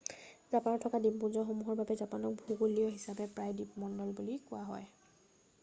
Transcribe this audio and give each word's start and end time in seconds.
"জাপানত 0.53 0.79
থকা 0.85 0.99
দ্বীপপুঞ্জসমূহৰ 1.03 1.77
বাবে 1.81 1.97
জাপানক 1.99 2.39
ভূগোলীয় 2.39 2.89
হিচাপে 2.95 3.27
প্ৰায়ে 3.35 3.57
"দ্বীপমণ্ডল" 3.59 4.15
বুলি 4.21 4.39
কোৱা 4.49 4.65
হয়।"" 4.71 4.89